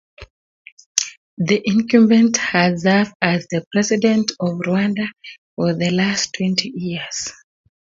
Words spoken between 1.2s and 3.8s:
The incumbent has served as the